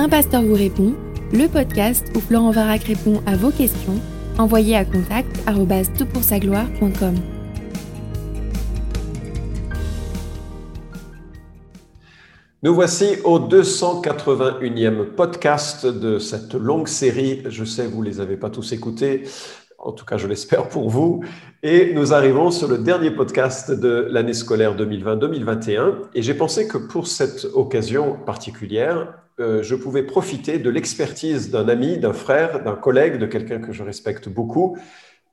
Un 0.00 0.08
pasteur 0.08 0.42
vous 0.42 0.54
répond, 0.54 0.94
le 1.32 1.48
podcast 1.48 2.06
où 2.14 2.20
Florent 2.20 2.52
Varac 2.52 2.84
répond 2.84 3.20
à 3.26 3.34
vos 3.34 3.50
questions, 3.50 4.00
envoyez 4.38 4.76
à 4.76 4.84
contact 4.84 5.28
gloire.com 6.40 7.14
Nous 12.62 12.72
voici 12.72 13.16
au 13.24 13.40
281e 13.40 15.16
podcast 15.16 15.84
de 15.84 16.20
cette 16.20 16.54
longue 16.54 16.86
série. 16.86 17.42
Je 17.48 17.64
sais, 17.64 17.88
vous 17.88 18.00
ne 18.04 18.08
les 18.08 18.20
avez 18.20 18.36
pas 18.36 18.50
tous 18.50 18.70
écoutés. 18.70 19.24
En 19.78 19.90
tout 19.90 20.04
cas, 20.04 20.16
je 20.16 20.28
l'espère 20.28 20.68
pour 20.68 20.90
vous. 20.90 21.24
Et 21.64 21.92
nous 21.92 22.14
arrivons 22.14 22.52
sur 22.52 22.68
le 22.68 22.78
dernier 22.78 23.10
podcast 23.10 23.72
de 23.72 24.06
l'année 24.08 24.34
scolaire 24.34 24.76
2020-2021. 24.76 25.94
Et 26.14 26.22
j'ai 26.22 26.34
pensé 26.34 26.68
que 26.68 26.78
pour 26.78 27.08
cette 27.08 27.48
occasion 27.52 28.16
particulière, 28.24 29.27
euh, 29.40 29.62
je 29.62 29.74
pouvais 29.74 30.02
profiter 30.02 30.58
de 30.58 30.68
l'expertise 30.70 31.50
d'un 31.50 31.68
ami, 31.68 31.98
d'un 31.98 32.12
frère, 32.12 32.62
d'un 32.62 32.74
collègue, 32.74 33.18
de 33.18 33.26
quelqu'un 33.26 33.60
que 33.60 33.72
je 33.72 33.82
respecte 33.82 34.28
beaucoup, 34.28 34.76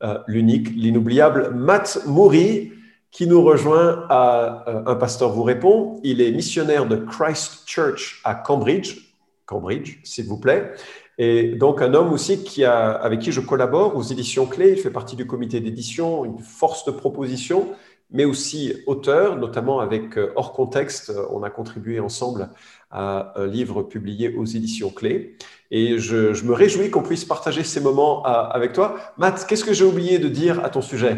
euh, 0.04 0.20
l'unique, 0.28 0.70
l'inoubliable 0.76 1.52
Matt 1.56 2.04
Moury, 2.06 2.74
qui 3.12 3.28
nous 3.28 3.42
rejoint 3.42 4.06
à 4.10 4.66
euh, 4.68 4.84
Un 4.86 4.96
pasteur 4.96 5.32
vous 5.32 5.44
répond. 5.44 6.00
Il 6.04 6.22
est 6.22 6.32
missionnaire 6.32 6.86
de 6.86 6.98
Christ 6.98 7.64
Church 7.66 8.22
à 8.24 8.36
Cambridge. 8.36 9.14
Cambridge, 9.46 10.00
s'il 10.04 10.26
vous 10.26 10.40
plaît. 10.40 10.74
Et 11.18 11.56
donc 11.56 11.82
un 11.82 11.94
homme 11.94 12.12
aussi 12.12 12.44
qui 12.44 12.66
a, 12.66 12.92
avec 12.92 13.22
qui 13.22 13.32
je 13.32 13.40
collabore 13.40 13.96
aux 13.96 14.04
éditions 14.04 14.46
clés. 14.46 14.74
Il 14.74 14.78
fait 14.78 14.92
partie 14.92 15.16
du 15.16 15.26
comité 15.26 15.62
d'édition, 15.62 16.26
une 16.26 16.40
force 16.40 16.84
de 16.86 16.92
proposition, 16.92 17.70
mais 18.12 18.26
aussi 18.26 18.74
auteur, 18.86 19.36
notamment 19.38 19.80
avec 19.80 20.18
Hors 20.36 20.54
Contexte. 20.54 21.12
On 21.32 21.44
a 21.44 21.50
contribué 21.50 22.00
ensemble 22.00 22.50
à 22.92 23.34
un 23.36 23.48
livre 23.48 23.84
publié 23.84 24.36
aux 24.36 24.46
éditions 24.46 24.90
clés. 24.90 25.38
Et 25.72 25.98
je, 25.98 26.44
me 26.46 26.54
réjouis 26.54 26.90
qu'on 26.90 27.02
puisse 27.02 27.26
partager 27.26 27.64
ces 27.64 27.82
moments 27.82 28.24
avec 28.24 28.74
toi. 28.74 28.96
Matt, 29.18 29.46
qu'est-ce 29.48 29.66
que 29.66 29.74
j'ai 29.74 29.86
oublié 29.86 30.20
de 30.20 30.30
dire 30.30 30.64
à 30.64 30.70
ton 30.70 30.82
sujet? 30.82 31.18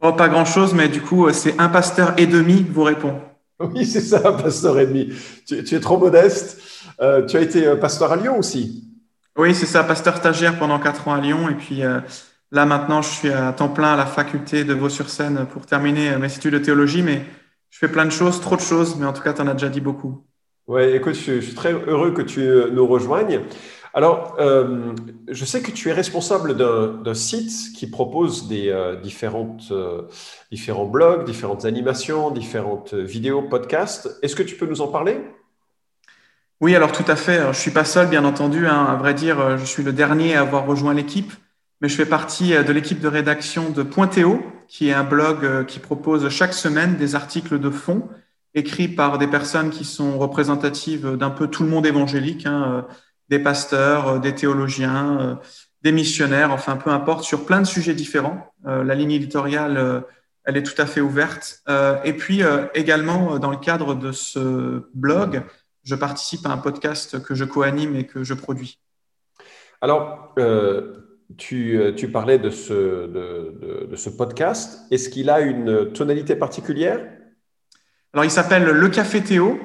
Oh, 0.00 0.12
Pas 0.12 0.28
grand-chose, 0.28 0.74
mais 0.74 0.88
du 0.88 1.00
coup, 1.00 1.30
c'est 1.32 1.58
un 1.60 1.68
pasteur 1.68 2.14
et 2.18 2.26
demi 2.26 2.66
vous 2.68 2.82
répond. 2.82 3.20
Oui, 3.60 3.86
c'est 3.86 4.00
ça, 4.00 4.20
un 4.24 4.32
pasteur 4.32 4.78
et 4.80 4.86
demi. 4.86 5.12
Tu, 5.46 5.54
es 5.56 5.80
trop 5.80 5.96
modeste. 5.96 6.60
Euh, 7.00 7.24
tu 7.24 7.36
as 7.36 7.40
été 7.40 7.64
euh, 7.64 7.76
pasteur 7.76 8.10
à 8.10 8.16
Lyon 8.16 8.36
aussi? 8.38 8.84
Oui, 9.36 9.54
c'est 9.54 9.66
ça, 9.66 9.84
pasteur 9.84 10.16
stagiaire 10.16 10.58
pendant 10.58 10.80
quatre 10.80 11.06
ans 11.06 11.14
à 11.14 11.20
Lyon. 11.20 11.48
Et 11.48 11.54
puis 11.54 11.84
euh, 11.84 12.00
là, 12.52 12.66
maintenant, 12.66 13.02
je 13.02 13.08
suis 13.08 13.30
à 13.30 13.52
temps 13.52 13.68
plein 13.68 13.94
à 13.94 13.96
la 13.96 14.06
faculté 14.06 14.62
de 14.64 14.74
Vaux-sur-Seine 14.74 15.46
pour 15.52 15.66
terminer 15.66 16.16
mes 16.18 16.32
études 16.32 16.54
de 16.54 16.58
théologie. 16.58 17.02
Mais 17.02 17.24
je 17.70 17.78
fais 17.78 17.88
plein 17.88 18.04
de 18.04 18.10
choses, 18.10 18.40
trop 18.40 18.56
de 18.56 18.60
choses, 18.60 18.96
mais 18.96 19.06
en 19.06 19.12
tout 19.12 19.22
cas, 19.22 19.32
tu 19.32 19.40
en 19.40 19.48
as 19.48 19.54
déjà 19.54 19.70
dit 19.70 19.80
beaucoup. 19.80 20.24
Oui, 20.68 20.82
écoute, 20.82 21.14
je, 21.14 21.40
suis 21.40 21.54
très 21.54 21.72
heureux 21.72 22.12
que 22.12 22.22
tu 22.22 22.40
euh, 22.40 22.70
nous 22.70 22.86
rejoignes. 22.86 23.40
Alors, 23.94 24.36
euh, 24.38 24.94
je 25.28 25.44
sais 25.44 25.60
que 25.60 25.70
tu 25.70 25.88
es 25.88 25.92
responsable 25.92 26.56
d'un 26.56 27.14
site 27.14 27.74
qui 27.74 27.90
propose 27.90 28.48
des 28.48 28.68
euh, 28.68 28.96
différentes, 28.96 29.72
différents 30.50 30.86
blogs, 30.86 31.24
différentes 31.24 31.64
animations, 31.64 32.30
différentes 32.30 32.94
vidéos, 32.94 33.42
podcasts. 33.42 34.18
Est-ce 34.22 34.36
que 34.36 34.42
tu 34.42 34.54
peux 34.54 34.66
nous 34.66 34.80
en 34.80 34.88
parler? 34.88 35.20
Oui, 36.60 36.76
alors 36.76 36.92
tout 36.92 37.04
à 37.08 37.16
fait. 37.16 37.40
je 37.42 37.48
ne 37.48 37.52
suis 37.52 37.72
pas 37.72 37.84
seul, 37.84 38.06
bien 38.06 38.24
entendu. 38.24 38.66
Hein. 38.66 38.86
À 38.88 38.94
vrai 38.94 39.14
dire, 39.14 39.58
je 39.58 39.64
suis 39.64 39.82
le 39.82 39.92
dernier 39.92 40.36
à 40.36 40.42
avoir 40.42 40.64
rejoint 40.64 40.94
l'équipe, 40.94 41.32
mais 41.82 41.88
je 41.88 41.96
fais 41.96 42.06
partie 42.06 42.52
de 42.52 42.72
l'équipe 42.72 43.00
de 43.00 43.08
rédaction 43.08 43.68
de 43.68 43.82
Pointéo, 43.82 44.40
qui 44.68 44.88
est 44.88 44.92
un 44.92 45.04
blog 45.04 45.66
qui 45.66 45.80
propose 45.80 46.28
chaque 46.30 46.54
semaine 46.54 46.96
des 46.96 47.14
articles 47.14 47.58
de 47.58 47.68
fond 47.68 48.08
écrit 48.54 48.88
par 48.88 49.18
des 49.18 49.26
personnes 49.26 49.70
qui 49.70 49.84
sont 49.84 50.18
représentatives 50.18 51.16
d'un 51.16 51.30
peu 51.30 51.48
tout 51.48 51.62
le 51.62 51.70
monde 51.70 51.86
évangélique, 51.86 52.46
hein, 52.46 52.64
euh, 52.68 52.94
des 53.28 53.38
pasteurs, 53.38 54.08
euh, 54.08 54.18
des 54.18 54.34
théologiens, 54.34 55.20
euh, 55.20 55.34
des 55.82 55.92
missionnaires, 55.92 56.52
enfin 56.52 56.76
peu 56.76 56.90
importe, 56.90 57.24
sur 57.24 57.46
plein 57.46 57.60
de 57.60 57.66
sujets 57.66 57.94
différents. 57.94 58.52
la 58.64 58.94
ligne 58.94 59.10
éditoriale, 59.10 60.04
elle 60.44 60.56
est 60.56 60.62
tout 60.62 60.80
à 60.80 60.86
fait 60.86 61.00
ouverte. 61.00 61.60
et 62.04 62.12
puis 62.12 62.40
également, 62.74 63.40
dans 63.40 63.50
le 63.50 63.56
cadre 63.56 63.96
de 63.96 64.12
ce 64.12 64.88
blog, 64.94 65.42
je 65.82 65.96
participe 65.96 66.46
à 66.46 66.50
un 66.50 66.58
podcast 66.58 67.20
que 67.20 67.34
je 67.34 67.44
co-anime 67.44 67.96
et 67.96 68.06
que 68.06 68.22
je 68.22 68.34
produis. 68.34 68.78
Alors, 69.80 70.32
tu, 71.36 71.80
tu, 71.96 72.08
parlais 72.08 72.38
de 72.38 72.50
ce, 72.50 74.08
podcast. 74.16 74.80
Est-ce 74.90 75.08
qu'il 75.08 75.30
a 75.30 75.40
une 75.40 75.92
tonalité 75.92 76.36
particulière? 76.36 77.00
Alors, 78.12 78.24
il 78.24 78.30
s'appelle 78.30 78.64
Le 78.64 78.88
Café 78.88 79.22
Théo 79.22 79.58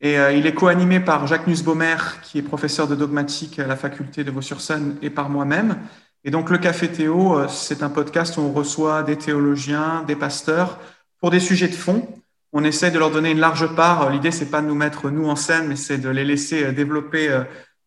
et 0.00 0.18
euh, 0.18 0.32
il 0.32 0.46
est 0.46 0.54
co-animé 0.54 1.00
par 1.00 1.26
Jacques 1.26 1.46
Nussbaumer, 1.46 1.96
qui 2.22 2.38
est 2.38 2.42
professeur 2.42 2.86
de 2.86 2.94
dogmatique 2.94 3.58
à 3.58 3.66
la 3.66 3.74
faculté 3.74 4.22
de 4.22 4.30
Vaux-sur-Seine, 4.30 4.96
et 5.02 5.10
par 5.10 5.28
moi-même. 5.28 5.78
Et 6.24 6.30
donc, 6.30 6.50
Le 6.50 6.58
Café 6.58 6.88
Théo, 6.88 7.36
euh, 7.36 7.48
c'est 7.48 7.82
un 7.82 7.90
podcast 7.90 8.36
où 8.36 8.42
on 8.42 8.52
reçoit 8.52 9.02
des 9.02 9.16
théologiens, 9.16 10.04
des 10.06 10.14
pasteurs 10.14 10.78
pour 11.20 11.30
des 11.30 11.40
sujets 11.40 11.66
de 11.66 11.74
fond. 11.74 12.08
On 12.52 12.62
essaie 12.62 12.92
de 12.92 12.98
leur 12.98 13.10
donner 13.10 13.32
une 13.32 13.40
large 13.40 13.74
part. 13.74 14.10
L'idée, 14.10 14.30
c'est 14.30 14.50
pas 14.50 14.62
de 14.62 14.68
nous 14.68 14.76
mettre 14.76 15.10
nous 15.10 15.28
en 15.28 15.36
scène, 15.36 15.66
mais 15.66 15.76
c'est 15.76 15.98
de 15.98 16.08
les 16.08 16.24
laisser 16.24 16.66
euh, 16.66 16.72
développer 16.72 17.28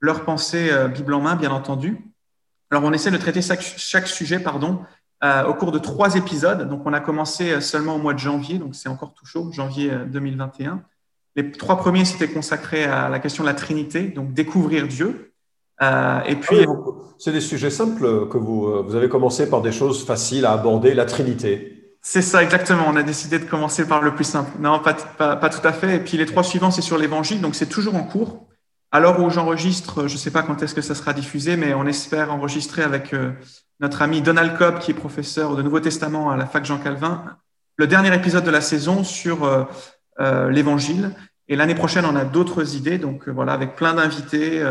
leurs 0.01 0.25
pensées 0.25 0.69
Bible 0.93 1.13
en 1.13 1.21
main, 1.21 1.35
bien 1.35 1.51
entendu. 1.51 2.10
Alors, 2.71 2.85
on 2.85 2.93
essaie 2.93 3.11
de 3.11 3.17
traiter 3.17 3.41
chaque, 3.41 4.07
sujet, 4.07 4.39
pardon, 4.39 4.79
euh, 5.25 5.45
au 5.45 5.53
cours 5.53 5.73
de 5.73 5.77
trois 5.77 6.15
épisodes. 6.15 6.67
Donc, 6.69 6.83
on 6.85 6.93
a 6.93 7.01
commencé 7.01 7.51
euh, 7.51 7.59
seulement 7.59 7.95
au 7.95 7.99
mois 7.99 8.13
de 8.13 8.19
janvier, 8.19 8.57
donc 8.59 8.75
c'est 8.75 8.87
encore 8.87 9.13
tout 9.13 9.25
chaud, 9.25 9.51
janvier 9.51 9.91
2021. 10.07 10.71
Euh, 10.71 10.75
Les 11.35 11.51
trois 11.51 11.77
premiers, 11.77 12.05
c'était 12.05 12.29
consacré 12.29 12.85
à 12.85 13.09
la 13.09 13.19
question 13.19 13.43
de 13.43 13.49
la 13.49 13.55
Trinité, 13.55 14.03
donc 14.03 14.33
découvrir 14.33 14.87
Dieu. 14.87 15.33
et 15.81 16.35
puis, 16.35 16.65
ah 16.65 16.71
c'est 17.19 17.33
des 17.33 17.41
sujets 17.41 17.69
simples 17.69 18.27
que 18.29 18.37
vous, 18.37 18.83
vous 18.83 18.95
avez 18.95 19.07
commencé 19.09 19.47
par 19.47 19.61
des 19.61 19.71
choses 19.71 20.05
faciles 20.05 20.45
à 20.45 20.53
aborder, 20.53 20.95
la 20.95 21.05
Trinité. 21.05 21.95
C'est 22.01 22.23
ça, 22.23 22.41
exactement. 22.41 22.85
On 22.87 22.95
a 22.95 23.03
décidé 23.03 23.37
de 23.37 23.45
commencer 23.45 23.87
par 23.87 24.01
le 24.01 24.15
plus 24.15 24.23
simple. 24.23 24.49
Non, 24.59 24.79
pas, 24.79 24.95
pas, 24.95 25.35
pas 25.35 25.49
tout 25.49 25.65
à 25.67 25.71
fait. 25.71 25.97
Et 25.97 25.99
puis 25.99 26.17
les 26.17 26.25
trois 26.25 26.43
suivants, 26.43 26.71
c'est 26.71 26.81
sur 26.81 26.97
l'Évangile, 26.97 27.41
donc 27.41 27.53
c'est 27.53 27.69
toujours 27.69 27.95
en 27.95 28.03
cours. 28.03 28.47
Alors 28.91 29.21
où 29.21 29.29
j'enregistre, 29.29 30.07
je 30.07 30.13
ne 30.13 30.17
sais 30.19 30.31
pas 30.31 30.43
quand 30.43 30.61
est-ce 30.61 30.75
que 30.75 30.81
ça 30.81 30.95
sera 30.95 31.13
diffusé, 31.13 31.55
mais 31.55 31.73
on 31.73 31.85
espère 31.85 32.31
enregistrer 32.31 32.83
avec 32.83 33.15
notre 33.81 34.01
ami 34.03 34.21
Donald 34.21 34.57
Cobb, 34.57 34.79
qui 34.79 34.91
est 34.91 34.93
professeur 34.93 35.55
de 35.55 35.63
Nouveau 35.63 35.79
Testament 35.79 36.29
à 36.29 36.37
la 36.37 36.45
fac 36.45 36.65
Jean 36.65 36.77
Calvin, 36.77 37.23
le 37.77 37.87
dernier 37.87 38.13
épisode 38.13 38.43
de 38.43 38.51
la 38.51 38.61
saison 38.61 39.03
sur 39.03 39.43
euh, 39.43 39.63
euh, 40.19 40.51
l'Évangile. 40.51 41.15
Et 41.47 41.55
l'année 41.55 41.73
prochaine, 41.73 42.05
on 42.05 42.15
a 42.15 42.23
d'autres 42.23 42.75
idées, 42.75 42.99
donc 42.99 43.27
euh, 43.27 43.31
voilà, 43.31 43.53
avec 43.53 43.75
plein 43.75 43.95
d'invités. 43.95 44.63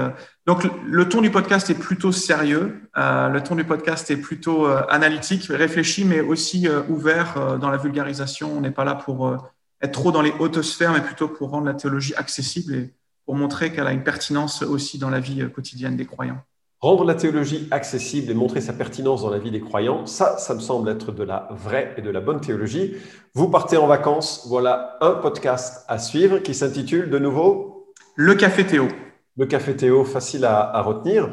donc 0.47 0.67
le 0.87 1.09
ton 1.09 1.21
du 1.21 1.31
podcast 1.31 1.69
est 1.71 1.75
plutôt 1.75 2.13
sérieux, 2.13 2.89
le 2.97 3.39
ton 3.41 3.57
du 3.57 3.65
podcast 3.65 4.11
est 4.13 4.17
plutôt 4.17 4.67
analytique, 4.67 5.49
réfléchi, 5.51 6.05
mais 6.05 6.21
aussi 6.21 6.69
ouvert 6.89 7.59
dans 7.59 7.71
la 7.71 7.77
vulgarisation. 7.77 8.57
On 8.57 8.61
n'est 8.61 8.71
pas 8.71 8.85
là 8.85 8.95
pour 8.95 9.37
être 9.83 9.93
trop 9.93 10.13
dans 10.13 10.23
les 10.23 10.33
hautes 10.39 10.63
sphères, 10.63 10.93
mais 10.93 11.03
plutôt 11.03 11.29
pour 11.29 11.51
rendre 11.51 11.67
la 11.67 11.75
théologie 11.75 12.15
accessible 12.15 12.91
pour 13.31 13.39
montrer 13.39 13.71
qu'elle 13.71 13.87
a 13.87 13.93
une 13.93 14.03
pertinence 14.03 14.63
aussi 14.63 14.99
dans 14.99 15.09
la 15.09 15.21
vie 15.21 15.49
quotidienne 15.55 15.95
des 15.97 16.05
croyants. 16.05 16.43
Rendre 16.81 17.05
la 17.05 17.15
théologie 17.15 17.69
accessible 17.71 18.29
et 18.29 18.35
montrer 18.35 18.61
sa 18.61 18.73
pertinence 18.73 19.23
dans 19.23 19.31
la 19.31 19.39
vie 19.39 19.53
des 19.53 19.61
croyants, 19.61 20.05
ça, 20.05 20.37
ça 20.37 20.53
me 20.53 20.59
semble 20.59 20.89
être 20.89 21.13
de 21.13 21.23
la 21.23 21.47
vraie 21.53 21.95
et 21.97 22.03
de 22.03 22.11
la 22.11 22.21
bonne 22.21 22.41
théologie. 22.41 22.97
Vous 23.35 23.49
partez 23.49 23.77
en 23.77 23.87
vacances, 23.87 24.47
voilà 24.49 24.99
un 25.01 25.13
podcast 25.13 25.85
à 25.87 26.01
suivre 26.01 26.41
qui 26.41 26.55
s'intitule 26.55 27.09
de 27.09 27.21
nouveau 27.21 27.95
Le 28.17 28.35
Café 28.35 28.67
Théo. 28.67 28.89
Le 29.37 29.47
Café 29.47 29.77
Théo, 29.77 30.05
facile 30.05 30.45
à, 30.45 30.83
retenir. 30.83 31.31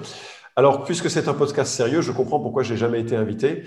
Alors, 0.55 0.83
puisque 0.83 1.09
c'est 1.09 1.27
un 1.27 1.33
podcast 1.33 1.73
sérieux, 1.73 2.01
je 2.01 2.11
comprends 2.11 2.39
pourquoi 2.39 2.61
j'ai 2.61 2.77
jamais 2.77 3.01
été 3.01 3.15
invité. 3.15 3.63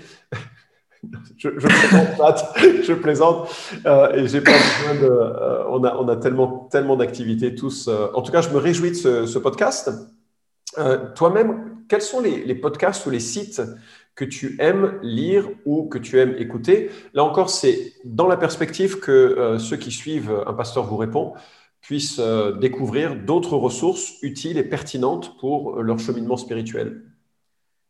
Je, 1.37 1.49
plaisante, 1.49 2.45
je 2.83 2.93
plaisante, 2.93 3.49
euh, 3.85 4.13
et 4.13 4.27
j'ai 4.27 4.41
pas 4.41 4.51
besoin 4.51 5.01
de. 5.01 5.11
Euh, 5.11 5.63
on 5.69 5.83
a, 5.83 5.95
on 5.95 6.07
a 6.07 6.15
tellement, 6.15 6.69
tellement 6.71 6.95
d'activités 6.95 7.55
tous. 7.55 7.87
Euh, 7.87 8.07
en 8.13 8.21
tout 8.21 8.31
cas, 8.31 8.41
je 8.41 8.49
me 8.49 8.57
réjouis 8.57 8.91
de 8.91 9.25
ce, 9.25 9.39
podcast. 9.39 9.91
Toi-même, 11.15 11.83
quels 11.89 12.01
sont 12.01 12.21
les, 12.21 12.55
podcasts 12.55 13.05
ou 13.05 13.09
les 13.09 13.19
sites 13.19 13.61
que 14.15 14.23
tu 14.23 14.55
aimes 14.59 14.99
lire 15.01 15.49
ou 15.65 15.89
que 15.89 15.97
tu 15.97 16.17
aimes 16.19 16.35
écouter? 16.37 16.91
Là 17.13 17.23
encore, 17.23 17.49
c'est 17.49 17.93
dans 18.05 18.27
la 18.27 18.37
perspective 18.37 18.99
que 18.99 19.57
ceux 19.59 19.75
qui 19.75 19.91
suivent 19.91 20.31
Un 20.47 20.53
pasteur 20.53 20.85
vous 20.85 20.95
répond 20.95 21.33
puissent 21.81 22.21
découvrir 22.61 23.17
d'autres 23.17 23.57
ressources 23.57 24.13
utiles 24.21 24.57
et 24.57 24.63
pertinentes 24.63 25.37
pour 25.39 25.81
leur 25.81 25.99
cheminement 25.99 26.37
spirituel. 26.37 27.10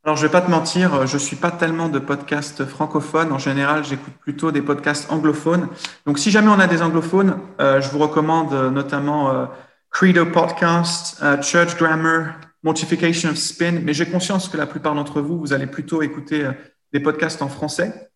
Alors, 0.04 0.18
je 0.18 0.26
vais 0.26 0.32
pas 0.32 0.42
te 0.42 0.50
mentir, 0.50 1.06
je 1.06 1.18
suis 1.18 1.36
pas 1.36 1.52
tellement 1.52 1.88
de 1.88 2.00
podcasts 2.00 2.66
francophones. 2.66 3.32
En 3.32 3.38
général, 3.38 3.84
j'écoute 3.84 4.14
plutôt 4.20 4.52
des 4.52 4.62
podcasts 4.62 5.12
anglophones. 5.12 5.68
Donc, 6.06 6.18
si 6.18 6.32
jamais 6.32 6.50
on 6.50 6.60
a 6.60 6.68
des 6.68 6.82
anglophones, 6.82 7.38
euh, 7.60 7.82
je 7.82 7.90
vous 7.90 8.00
recommande 8.00 8.54
notamment 8.74 9.48
Credo 9.92 10.26
Podcast, 10.26 11.24
Church 11.44 11.78
Grammar, 11.78 12.34
Mortification 12.64 13.30
of 13.30 13.38
Spin, 13.38 13.80
mais 13.84 13.94
j'ai 13.94 14.06
conscience 14.06 14.48
que 14.48 14.58
la 14.58 14.68
plupart 14.68 14.94
d'entre 14.94 15.22
vous, 15.22 15.40
vous 15.40 15.54
allez 15.54 15.66
plutôt 15.66 16.02
écouter 16.02 16.46
euh, 16.46 16.52
des 16.94 17.00
podcasts 17.00 17.42
en 17.42 17.48
français. 17.48 18.12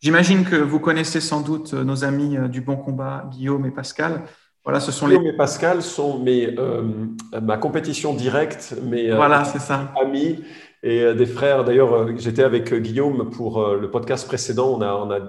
J'imagine 0.00 0.44
que 0.44 0.56
vous 0.56 0.80
connaissez 0.80 1.20
sans 1.20 1.40
doute 1.40 1.74
euh, 1.74 1.84
nos 1.84 2.04
amis 2.04 2.36
euh, 2.36 2.48
du 2.48 2.62
Bon 2.62 2.76
Combat, 2.76 3.28
Guillaume 3.30 3.66
et 3.66 3.70
Pascal. 3.70 4.22
voilà, 4.64 4.80
ce 4.80 4.90
sont 4.90 5.06
les. 5.06 5.16
et 5.16 5.36
Pascal 5.36 5.82
sont 5.82 6.18
mes, 6.18 6.56
ma 7.40 7.58
compétition 7.58 8.12
directe, 8.12 8.74
mes 8.82 9.14
voilà, 9.14 9.44
ça. 9.44 9.92
amis 10.02 10.44
et 10.82 11.14
des 11.14 11.26
frères. 11.26 11.64
D'ailleurs, 11.64 12.16
j'étais 12.16 12.42
avec 12.42 12.72
Guillaume 12.74 13.30
pour 13.30 13.74
le 13.74 13.90
podcast 13.90 14.26
précédent. 14.26 14.78
On 14.78 15.10
a, 15.10 15.20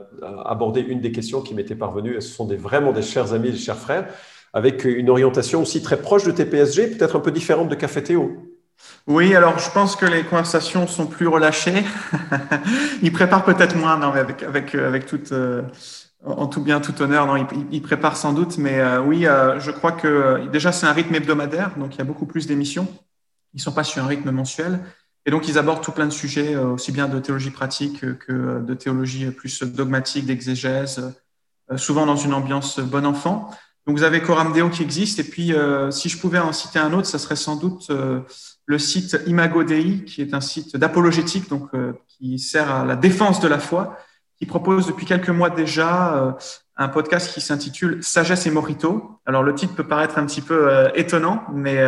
abordé 0.46 0.82
une 0.82 1.02
des 1.02 1.12
questions 1.12 1.42
qui 1.42 1.54
m'était 1.54 1.76
parvenue. 1.76 2.16
ce 2.22 2.30
sont 2.30 2.48
vraiment 2.48 2.94
des 2.94 3.02
chers 3.02 3.34
amis, 3.34 3.52
des 3.52 3.58
chers 3.58 3.78
frères, 3.78 4.08
avec 4.54 4.86
une 4.86 5.10
orientation 5.10 5.62
aussi 5.62 5.82
très 5.82 5.98
proche 5.98 6.24
de 6.24 6.32
TPSG, 6.32 6.98
peut-être 6.98 7.18
un 7.18 7.20
peu 7.20 7.32
différente 7.32 7.70
de 7.70 7.76
Café 7.76 8.02
Théo. 8.04 8.52
Oui, 9.08 9.36
alors 9.36 9.58
je 9.60 9.70
pense 9.72 9.96
que 9.96 10.06
les 10.06 10.24
conversations 10.24 10.88
sont 10.88 11.08
plus 11.08 11.28
relâchées. 11.28 11.84
il 13.02 13.12
prépare 13.12 13.44
peut-être 13.44 13.76
moins, 13.76 13.98
non, 13.98 14.12
mais 14.14 14.20
avec, 14.20 14.44
avec, 14.44 14.76
euh, 14.76 15.00
euh, 15.32 15.62
en 16.24 16.48
tout 16.48 16.62
bien, 16.62 16.80
tout 16.80 17.00
honneur, 17.02 17.26
non, 17.26 17.48
il, 17.72 17.82
prépare 17.82 18.16
sans 18.16 18.34
doute, 18.34 18.58
mais 18.58 18.80
euh, 18.80 19.02
oui, 19.02 19.26
je 19.60 19.72
crois 19.72 19.92
que 19.92 20.48
déjà 20.52 20.72
c'est 20.72 20.86
un 20.86 20.94
rythme 20.94 21.16
hebdomadaire, 21.16 21.72
donc 21.78 21.96
il 21.96 21.98
y 21.98 22.02
a 22.02 22.06
beaucoup 22.06 22.26
plus 22.26 22.46
d'émissions. 22.48 22.88
Ils 23.54 23.62
sont 23.62 23.72
pas 23.74 23.84
sur 23.84 24.04
un 24.04 24.08
rythme 24.08 24.32
mensuel. 24.32 24.80
Et 25.26 25.32
donc, 25.32 25.48
ils 25.48 25.58
abordent 25.58 25.84
tout 25.84 25.92
plein 25.92 26.08
de 26.08 26.12
sujets, 26.12 26.56
aussi 26.56 26.92
bien 26.92 27.08
de 27.08 27.20
théologie 27.20 27.52
pratique 27.52 28.02
que 28.18 28.60
de 28.60 28.74
théologie 28.74 29.30
plus 29.30 29.62
dogmatique, 29.62 30.26
d'exégèse, 30.26 31.14
souvent 31.78 32.06
dans 32.08 32.16
une 32.16 32.34
ambiance 32.34 32.80
bon 32.80 33.06
enfant. 33.06 33.52
Donc, 33.86 33.98
vous 33.98 34.04
avez 34.04 34.22
Coram 34.22 34.52
Deo 34.52 34.70
qui 34.70 34.82
existe. 34.82 35.20
Et 35.20 35.24
puis, 35.24 35.54
si 35.92 36.10
je 36.10 36.18
pouvais 36.18 36.40
en 36.40 36.54
citer 36.54 36.80
un 36.80 36.92
autre, 36.94 37.08
ça 37.08 37.20
serait 37.20 37.36
sans 37.36 37.56
doute 37.56 37.92
le 38.72 38.80
site 38.80 39.18
Imago 39.28 39.64
Dei, 39.64 40.06
qui 40.06 40.22
est 40.22 40.34
un 40.34 40.42
site 40.42 40.78
d'apologétique, 40.78 41.50
donc 41.50 41.70
euh, 41.74 41.94
qui 42.08 42.40
sert 42.40 42.72
à 42.72 42.86
la 42.86 42.96
défense 42.96 43.42
de 43.42 43.50
la 43.50 43.60
foi, 43.60 43.98
qui 44.38 44.46
propose 44.46 44.88
depuis 44.88 45.06
quelques 45.06 45.30
mois 45.30 45.50
déjà 45.50 46.16
euh, 46.16 46.32
un 46.78 46.88
podcast 46.88 47.34
qui 47.34 47.42
s'intitule 47.42 48.04
Sagesse 48.04 48.48
et 48.48 48.52
Morito. 48.52 49.20
Alors 49.26 49.44
le 49.44 49.54
titre 49.54 49.76
peut 49.76 49.88
paraître 49.88 50.18
un 50.18 50.26
petit 50.26 50.42
peu 50.42 50.70
euh, 50.70 50.90
étonnant, 50.96 51.44
mais 51.54 51.80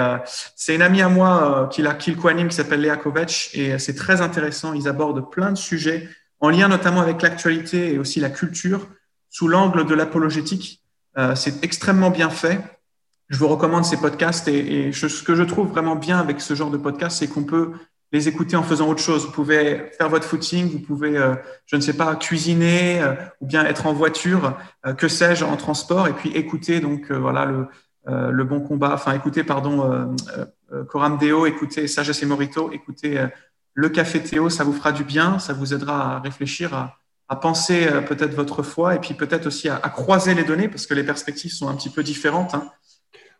c'est 0.56 0.76
une 0.76 0.82
amie 0.82 1.02
à 1.02 1.10
moi 1.10 1.70
qui, 1.72 1.82
la, 1.82 1.94
qui 1.94 2.12
le 2.12 2.48
qui 2.48 2.56
s'appelle 2.56 2.82
Léa 2.82 2.98
Kovac, 2.98 3.50
et 3.54 3.80
c'est 3.80 3.96
très 3.96 4.22
intéressant. 4.22 4.74
Ils 4.74 4.88
abordent 4.88 5.32
plein 5.32 5.52
de 5.52 5.58
sujets 5.58 6.10
en 6.40 6.50
lien 6.50 6.68
notamment 6.68 7.02
avec 7.02 7.22
l'actualité 7.22 7.94
et 7.94 8.00
aussi 8.00 8.20
la 8.20 8.30
culture 8.30 8.88
sous 9.30 9.48
l'angle 9.48 9.86
de 9.86 9.96
l'apologétique. 9.96 10.84
c'est 11.36 11.64
extrêmement 11.64 12.10
bien 12.10 12.30
fait 12.30 12.60
je 13.34 13.40
vous 13.40 13.48
recommande 13.48 13.84
ces 13.84 13.98
podcasts 13.98 14.48
et, 14.48 14.92
ce 14.92 15.24
que 15.24 15.34
je 15.34 15.44
trouve 15.44 15.70
vraiment 15.70 15.96
bien 15.96 16.20
avec 16.20 16.40
ce 16.40 16.54
genre 16.54 16.70
de 16.70 16.78
podcast, 16.78 17.18
c'est 17.18 17.28
qu'on 17.28 17.44
peut 17.44 17.72
les 18.14 18.28
écouter 18.28 18.56
en 18.56 18.64
faisant 18.64 18.88
autre 18.88 19.02
chose. 19.02 19.26
Vous 19.26 19.32
pouvez 19.32 19.92
faire 19.98 20.08
votre 20.08 20.26
footing, 20.26 20.70
vous 20.70 20.80
pouvez, 20.80 21.18
euh, 21.18 21.34
je 21.66 21.76
ne 21.76 21.82
sais 21.82 21.98
pas, 21.98 22.16
cuisiner 22.16 23.02
euh, 23.02 23.16
ou 23.42 23.48
bien 23.48 23.66
être 23.66 23.88
en 23.88 23.94
voiture, 23.94 24.56
euh, 24.86 24.94
que 24.94 25.08
sais-je, 25.08 25.44
en 25.44 25.58
transport, 25.58 26.08
et 26.08 26.14
puis 26.14 26.30
écouter 26.30 26.80
donc 26.80 27.12
voilà 27.12 27.46
le, 28.06 28.44
bon 28.44 28.62
combat, 28.62 28.92
enfin 28.94 29.14
écouter 29.14 29.44
pardon 29.44 30.16
Coram 30.90 31.18
Deo, 31.18 31.46
écouter 31.46 31.88
Sagesse 31.88 32.22
et 32.22 32.26
Morito, 32.26 32.72
écouter 32.72 33.28
le 33.74 33.90
Café 33.90 34.22
Théo, 34.22 34.50
ça 34.50 34.64
vous 34.64 34.74
fera 34.74 34.92
du 34.92 35.04
bien, 35.04 35.40
ça 35.40 35.54
vous 35.54 35.74
aidera 35.74 36.18
à 36.18 36.20
réfléchir, 36.20 36.74
à, 36.74 36.98
à 37.30 37.38
penser 37.38 37.88
peut-être 38.08 38.36
votre 38.36 38.62
foi 38.62 38.96
et 38.96 39.00
puis 39.00 39.14
peut-être 39.14 39.48
aussi 39.48 39.70
à, 39.70 39.78
croiser 39.78 40.36
les 40.36 40.44
données 40.44 40.68
parce 40.68 40.86
que 40.86 40.94
les 40.94 41.04
perspectives 41.04 41.52
sont 41.52 41.70
un 41.70 41.76
petit 41.76 41.90
peu 41.90 42.04
différentes. 42.04 42.54
Hein. 42.54 42.70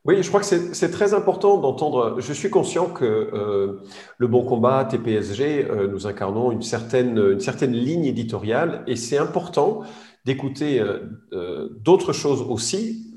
Oui, 0.06 0.22
je 0.22 0.28
crois 0.28 0.42
que 0.42 0.46
c'est 0.46 0.92
très 0.92 1.14
important 1.14 1.58
d'entendre. 1.58 2.20
Je 2.20 2.34
suis 2.34 2.50
conscient 2.50 2.88
que 2.88 3.06
euh, 3.06 3.80
le 4.18 4.28
bon 4.28 4.44
combat, 4.44 4.84
TPSG, 4.84 5.66
euh, 5.70 5.88
nous 5.88 6.08
incarnons 6.08 6.52
une 6.52 6.62
certaine, 6.62 7.18
une 7.18 7.40
certaine 7.40 7.72
ligne 7.72 8.04
éditoriale 8.04 8.84
et 8.86 8.98
c'est 8.98 9.18
important 9.18 9.84
d'écouter 10.26 10.82
euh, 10.82 11.70
d'autres 11.80 12.12
choses 12.12 12.42
aussi 12.42 13.16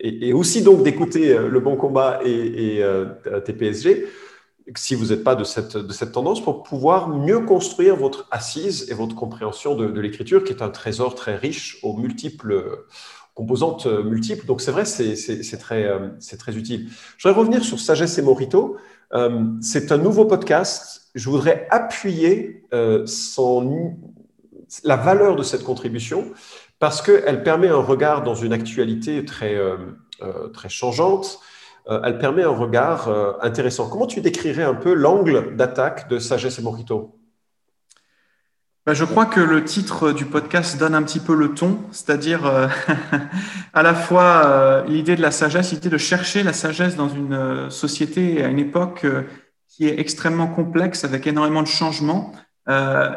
et, 0.00 0.32
aussi 0.32 0.62
donc 0.62 0.82
d'écouter 0.82 1.36
le 1.36 1.60
bon 1.60 1.76
combat 1.76 2.20
et, 2.24 2.78
et 2.78 2.84
TPSG 3.44 4.06
si 4.76 4.94
vous 4.94 5.06
n'êtes 5.06 5.24
pas 5.24 5.34
de 5.34 5.44
cette, 5.44 5.76
de 5.76 5.92
cette 5.92 6.12
tendance 6.12 6.42
pour 6.42 6.62
pouvoir 6.62 7.08
mieux 7.08 7.40
construire 7.40 7.96
votre 7.96 8.26
assise 8.30 8.90
et 8.90 8.94
votre 8.94 9.14
compréhension 9.14 9.74
de 9.74 10.00
l'écriture 10.00 10.44
qui 10.44 10.52
est 10.52 10.62
un 10.62 10.70
trésor 10.70 11.14
très 11.14 11.36
riche 11.36 11.78
aux 11.82 11.96
multiples 11.96 12.84
composantes 13.34 13.86
euh, 13.86 14.02
multiples. 14.02 14.46
Donc 14.46 14.60
c'est 14.60 14.70
vrai, 14.70 14.84
c'est 14.84 15.58
très, 15.58 15.84
euh, 15.84 16.08
très 16.38 16.56
utile. 16.56 16.88
Je 17.16 17.28
voudrais 17.28 17.40
revenir 17.40 17.64
sur 17.64 17.80
Sagesse 17.80 18.18
et 18.18 18.22
Morito. 18.22 18.76
Euh, 19.14 19.44
c'est 19.60 19.92
un 19.92 19.98
nouveau 19.98 20.24
podcast. 20.24 21.10
Je 21.14 21.28
voudrais 21.28 21.66
appuyer 21.70 22.64
la 24.84 24.96
valeur 24.96 25.36
de 25.36 25.42
cette 25.42 25.62
contribution 25.62 26.32
parce 26.78 27.02
qu'elle 27.02 27.42
permet 27.42 27.68
un 27.68 27.82
regard 27.82 28.22
dans 28.22 28.34
une 28.34 28.54
actualité 28.54 29.22
très, 29.26 29.58
très 30.54 30.70
changeante. 30.70 31.38
elle 31.86 32.16
permet 32.16 32.44
un 32.44 32.56
regard 32.56 33.10
intéressant. 33.42 33.90
Comment 33.90 34.06
tu 34.06 34.22
décrirais 34.22 34.62
un 34.62 34.74
peu 34.74 34.94
l'angle 34.94 35.54
d'attaque 35.54 36.08
de 36.08 36.18
Sagesse 36.18 36.58
et 36.58 36.62
Morito? 36.62 37.21
Bah, 38.84 38.94
je 38.94 39.04
crois 39.04 39.26
que 39.26 39.38
le 39.38 39.62
titre 39.64 40.10
du 40.10 40.24
podcast 40.24 40.76
donne 40.76 40.96
un 40.96 41.04
petit 41.04 41.20
peu 41.20 41.36
le 41.36 41.54
ton, 41.54 41.78
c'est-à-dire 41.92 42.44
euh, 42.46 42.66
à 43.74 43.82
la 43.84 43.94
fois 43.94 44.44
euh, 44.44 44.84
l'idée 44.86 45.14
de 45.14 45.22
la 45.22 45.30
sagesse, 45.30 45.70
l'idée 45.70 45.88
de 45.88 45.98
chercher 45.98 46.42
la 46.42 46.52
sagesse 46.52 46.96
dans 46.96 47.08
une 47.08 47.32
euh, 47.32 47.70
société 47.70 48.42
à 48.42 48.48
une 48.48 48.58
époque 48.58 49.06
qui 49.68 49.86
est 49.86 50.00
extrêmement 50.00 50.48
complexe 50.48 51.04
avec 51.04 51.28
énormément 51.28 51.62
de 51.62 51.68
changements 51.68 52.32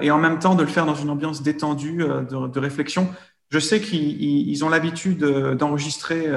et 0.02 0.10
en 0.10 0.18
même 0.18 0.40
temps 0.40 0.56
de 0.56 0.64
le 0.64 0.70
faire 0.70 0.88
dans 0.88 0.96
une 0.96 1.10
ambiance 1.10 1.44
détendue 1.44 1.98
de, 1.98 2.48
de 2.48 2.60
réflexion. 2.60 3.08
Je 3.50 3.60
sais 3.60 3.80
qu'ils 3.80 4.66
ont 4.66 4.70
l'habitude 4.70 5.20
d'enregistrer 5.20 6.28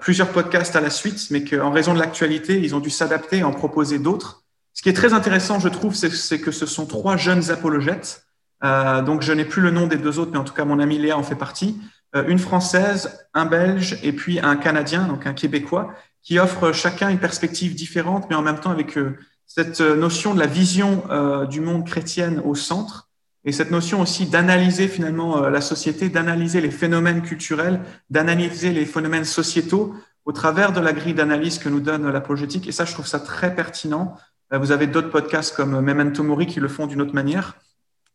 plusieurs 0.00 0.28
podcasts 0.30 0.74
à 0.74 0.80
la 0.80 0.90
suite, 0.90 1.28
mais 1.30 1.44
qu'en 1.44 1.70
raison 1.70 1.94
de 1.94 1.98
l'actualité, 2.00 2.58
ils 2.58 2.74
ont 2.74 2.80
dû 2.80 2.90
s'adapter 2.90 3.38
et 3.38 3.44
en 3.44 3.52
proposer 3.52 4.00
d'autres. 4.00 4.42
Ce 4.72 4.82
qui 4.82 4.88
est 4.88 4.94
très 4.94 5.12
intéressant, 5.12 5.60
je 5.60 5.68
trouve, 5.68 5.94
c'est 5.94 6.40
que 6.40 6.50
ce 6.50 6.66
sont 6.66 6.86
trois 6.86 7.16
jeunes 7.16 7.50
apologètes 7.50 8.23
euh, 8.62 9.02
donc, 9.02 9.22
je 9.22 9.32
n'ai 9.32 9.44
plus 9.44 9.62
le 9.62 9.70
nom 9.70 9.86
des 9.86 9.96
deux 9.96 10.18
autres, 10.18 10.30
mais 10.32 10.38
en 10.38 10.44
tout 10.44 10.54
cas, 10.54 10.64
mon 10.64 10.78
ami 10.78 10.98
Léa 10.98 11.18
en 11.18 11.22
fait 11.22 11.34
partie. 11.34 11.80
Euh, 12.14 12.24
une 12.28 12.38
Française, 12.38 13.26
un 13.34 13.46
Belge 13.46 13.98
et 14.02 14.12
puis 14.12 14.38
un 14.40 14.56
Canadien, 14.56 15.06
donc 15.06 15.26
un 15.26 15.34
Québécois, 15.34 15.92
qui 16.22 16.38
offrent 16.38 16.72
chacun 16.72 17.10
une 17.10 17.18
perspective 17.18 17.74
différente, 17.74 18.26
mais 18.30 18.36
en 18.36 18.42
même 18.42 18.58
temps 18.58 18.70
avec 18.70 18.96
euh, 18.96 19.18
cette 19.46 19.80
notion 19.80 20.34
de 20.34 20.40
la 20.40 20.46
vision 20.46 21.04
du 21.48 21.60
monde 21.60 21.86
chrétienne 21.86 22.40
au 22.44 22.54
centre 22.54 23.10
et 23.44 23.52
cette 23.52 23.70
notion 23.70 24.00
aussi 24.00 24.26
d'analyser 24.26 24.88
finalement 24.88 25.48
la 25.48 25.60
société, 25.60 26.08
d'analyser 26.08 26.62
les 26.62 26.70
phénomènes 26.70 27.22
culturels, 27.22 27.80
d'analyser 28.08 28.72
les 28.72 28.86
phénomènes 28.86 29.26
sociétaux 29.26 29.94
au 30.24 30.32
travers 30.32 30.72
de 30.72 30.80
la 30.80 30.92
grille 30.92 31.14
d'analyse 31.14 31.58
que 31.58 31.68
nous 31.68 31.80
donne 31.80 32.10
l'apologétique. 32.10 32.66
Et 32.66 32.72
ça, 32.72 32.86
je 32.86 32.94
trouve 32.94 33.06
ça 33.06 33.20
très 33.20 33.54
pertinent. 33.54 34.16
Vous 34.50 34.72
avez 34.72 34.86
d'autres 34.86 35.10
podcasts 35.10 35.54
comme 35.54 35.78
Memento 35.78 36.24
Mori 36.24 36.46
qui 36.46 36.58
le 36.58 36.68
font 36.68 36.86
d'une 36.86 37.02
autre 37.02 37.14
manière. 37.14 37.54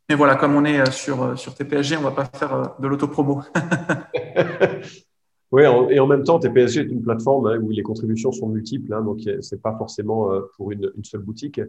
Mais 0.10 0.16
voilà, 0.16 0.36
comme 0.36 0.56
on 0.56 0.66
est 0.66 0.80
euh, 0.80 0.90
sur, 0.90 1.22
euh, 1.22 1.36
sur 1.36 1.54
TPSG, 1.54 1.96
on 1.98 2.00
ne 2.00 2.06
va 2.06 2.12
pas 2.12 2.26
faire 2.26 2.56
euh, 2.56 2.64
de 2.80 2.88
l'autopromo. 2.88 3.44
oui, 5.52 5.62
et 5.92 6.00
en 6.00 6.08
même 6.08 6.24
temps, 6.24 6.40
TPSG 6.40 6.80
est 6.80 6.92
une 6.92 7.04
plateforme 7.04 7.46
hein, 7.46 7.60
où 7.62 7.70
les 7.70 7.84
contributions 7.84 8.32
sont 8.32 8.50
multiples, 8.50 8.92
hein, 8.92 9.02
donc 9.02 9.20
ce 9.24 9.56
n'est 9.56 9.62
pas 9.62 9.76
forcément 9.78 10.32
pour 10.58 10.72
une, 10.72 10.92
une 10.98 11.04
seule 11.04 11.22
boutique. 11.22 11.62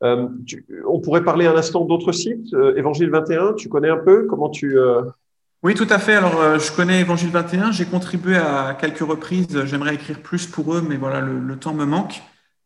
on 0.00 1.00
pourrait 1.02 1.22
parler 1.22 1.46
un 1.46 1.54
instant 1.54 1.84
d'autres 1.84 2.12
sites. 2.12 2.54
Évangile 2.76 3.10
21, 3.10 3.52
tu 3.52 3.68
connais 3.68 3.90
un 3.90 3.98
peu? 3.98 4.26
Comment 4.26 4.48
tu. 4.48 4.78
Oui, 5.62 5.74
tout 5.74 5.86
à 5.90 5.98
fait. 5.98 6.14
Alors, 6.14 6.58
je 6.58 6.74
connais 6.74 7.00
Évangile 7.00 7.30
21. 7.30 7.72
J'ai 7.72 7.84
contribué 7.84 8.36
à 8.36 8.76
quelques 8.78 9.06
reprises. 9.06 9.64
J'aimerais 9.66 9.94
écrire 9.94 10.20
plus 10.20 10.46
pour 10.46 10.74
eux, 10.74 10.82
mais 10.86 10.96
voilà, 10.96 11.20
le, 11.20 11.38
le 11.38 11.56
temps 11.56 11.74
me 11.74 11.84
manque. 11.84 12.22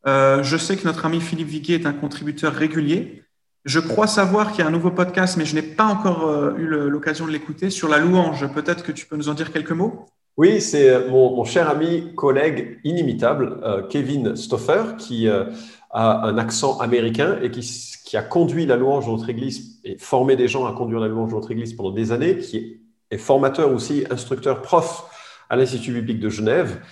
je 0.06 0.56
sais 0.56 0.76
que 0.76 0.84
notre 0.86 1.04
ami 1.04 1.20
Philippe 1.20 1.48
Viguet 1.48 1.74
est 1.74 1.86
un 1.86 1.92
contributeur 1.92 2.52
régulier. 2.52 3.25
Je 3.66 3.80
crois 3.80 4.06
savoir 4.06 4.52
qu'il 4.52 4.60
y 4.60 4.62
a 4.62 4.68
un 4.68 4.70
nouveau 4.70 4.92
podcast, 4.92 5.36
mais 5.36 5.44
je 5.44 5.56
n'ai 5.56 5.62
pas 5.62 5.86
encore 5.86 6.28
euh, 6.28 6.54
eu 6.56 6.68
l'occasion 6.68 7.26
de 7.26 7.32
l'écouter, 7.32 7.68
sur 7.68 7.88
la 7.88 7.98
louange. 7.98 8.46
Peut-être 8.54 8.84
que 8.84 8.92
tu 8.92 9.06
peux 9.06 9.16
nous 9.16 9.28
en 9.28 9.34
dire 9.34 9.52
quelques 9.52 9.72
mots? 9.72 10.06
Oui, 10.36 10.60
c'est 10.60 10.88
euh, 10.88 11.10
mon, 11.10 11.42
cher 11.42 11.68
ami, 11.68 12.14
collègue 12.14 12.78
inimitable, 12.84 13.58
euh, 13.64 13.82
Kevin 13.82 14.36
Stoffer, 14.36 14.94
qui 14.96 15.28
a 15.28 15.48
un 15.90 16.38
accent 16.38 16.78
américain 16.78 17.38
et 17.42 17.50
qui, 17.50 18.16
a 18.16 18.22
conduit 18.22 18.66
la 18.66 18.76
louange 18.76 19.06
de 19.06 19.10
notre 19.10 19.28
Église 19.30 19.80
et 19.82 19.98
formé 19.98 20.36
des 20.36 20.46
gens 20.46 20.64
à 20.64 20.72
conduire 20.72 21.00
la 21.00 21.08
louange 21.08 21.30
de 21.30 21.34
notre 21.34 21.50
Église 21.50 21.74
pendant 21.74 21.90
des 21.90 22.12
années, 22.12 22.38
qui 22.38 22.82
est 23.10 23.18
formateur 23.18 23.72
aussi, 23.72 24.04
instructeur, 24.10 24.62
prof 24.62 25.06
à 25.50 25.56
l'Institut 25.56 25.92
biblique 25.92 26.20
de 26.20 26.28
Genève 26.28 26.82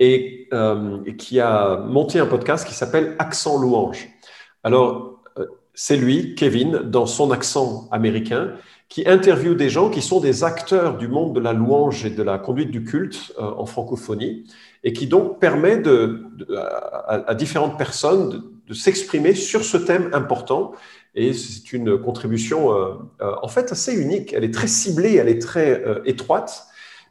et, 0.00 0.48
et 1.06 1.16
qui 1.16 1.38
a 1.38 1.76
monté 1.76 2.18
un 2.18 2.26
podcast 2.26 2.66
qui 2.66 2.74
s'appelle 2.74 3.14
Accent 3.20 3.60
louange. 3.60 4.08
Alors, 4.64 5.13
c'est 5.74 5.96
lui, 5.96 6.34
Kevin, 6.34 6.78
dans 6.84 7.06
son 7.06 7.30
accent 7.32 7.88
américain, 7.90 8.52
qui 8.88 9.08
interviewe 9.08 9.54
des 9.54 9.70
gens 9.70 9.90
qui 9.90 10.02
sont 10.02 10.20
des 10.20 10.44
acteurs 10.44 10.96
du 10.96 11.08
monde 11.08 11.34
de 11.34 11.40
la 11.40 11.52
louange 11.52 12.04
et 12.04 12.10
de 12.10 12.22
la 12.22 12.38
conduite 12.38 12.70
du 12.70 12.84
culte 12.84 13.32
euh, 13.38 13.42
en 13.42 13.66
francophonie, 13.66 14.44
et 14.84 14.92
qui 14.92 15.08
donc 15.08 15.40
permet 15.40 15.82
à, 17.06 17.34
différentes 17.34 17.76
personnes 17.76 18.44
de, 18.68 18.74
s'exprimer 18.74 19.34
sur 19.34 19.64
ce 19.64 19.76
thème 19.76 20.10
important. 20.12 20.72
Et 21.16 21.32
c'est 21.32 21.72
une 21.72 21.98
contribution 21.98 22.72
euh, 22.72 22.94
euh, 23.20 23.32
en 23.42 23.48
fait 23.48 23.72
assez 23.72 23.94
unique. 23.94 24.32
Elle 24.32 24.44
est 24.44 24.54
très 24.54 24.68
ciblée, 24.68 25.16
elle 25.16 25.28
est 25.28 25.42
très 25.42 25.82
étroite, 26.04 26.66